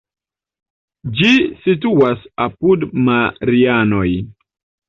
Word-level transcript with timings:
Ĝi 1.19 1.29
situas 1.65 2.25
apud 2.47 2.89
Marianoj. 3.11 4.09